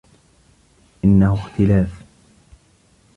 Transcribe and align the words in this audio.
إنه 1.05 1.33
اختلاف. 1.33 2.03